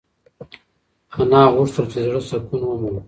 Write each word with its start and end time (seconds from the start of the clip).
انا 1.19 1.41
غوښتل 1.55 1.85
چې 1.91 1.97
د 2.01 2.03
زړه 2.07 2.21
سکون 2.29 2.61
ومومي. 2.65 2.99